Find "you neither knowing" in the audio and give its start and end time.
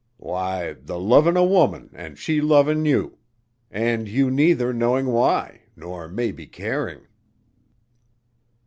4.09-5.05